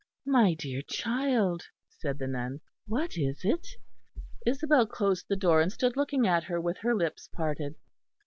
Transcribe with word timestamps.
"My 0.25 0.55
dear 0.55 0.81
child," 0.81 1.67
said 1.87 2.17
the 2.17 2.25
nun, 2.25 2.59
"what 2.87 3.17
is 3.17 3.45
it?" 3.45 3.67
Isabel 4.47 4.87
closed 4.87 5.27
the 5.29 5.35
door 5.35 5.61
and 5.61 5.71
stood 5.71 5.95
looking 5.95 6.25
at 6.25 6.45
her, 6.45 6.59
with 6.59 6.79
her 6.79 6.95
lips 6.95 7.29
parted. 7.31 7.75